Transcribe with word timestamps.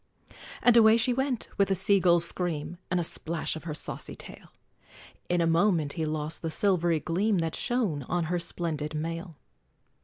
And 0.63 0.75
away 0.75 0.97
she 0.97 1.13
went, 1.13 1.47
with 1.59 1.69
a 1.69 1.75
sea 1.75 1.99
gull's 1.99 2.25
scream, 2.25 2.79
And 2.89 2.99
a 2.99 3.03
splash 3.03 3.55
of 3.55 3.65
her 3.65 3.75
saucy 3.75 4.15
tail; 4.15 4.51
In 5.29 5.41
a 5.41 5.45
moment 5.45 5.93
he 5.93 6.07
lost 6.07 6.41
the 6.41 6.49
silvery 6.49 6.99
gleam 6.99 7.37
That 7.37 7.53
shone 7.55 8.01
on 8.09 8.23
her 8.23 8.39
splended 8.39 8.95
mail! 8.95 9.37